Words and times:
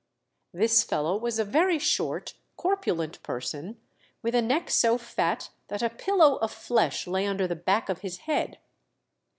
This 0.51 0.83
fellow 0.83 1.15
was 1.15 1.37
a 1.37 1.45
very 1.45 1.77
short, 1.77 2.33
cor 2.57 2.75
pulent 2.75 3.21
person, 3.21 3.79
with 4.23 4.33
a 4.33 4.41
neck 4.41 4.71
so 4.71 4.97
fat 4.97 5.51
that 5.67 5.83
a 5.83 5.91
pillow 5.91 6.37
of 6.37 6.51
flesh 6.51 7.05
lay 7.05 7.27
under 7.27 7.45
the 7.47 7.55
back 7.55 7.87
of 7.87 8.01
his 8.01 8.17
head. 8.25 8.57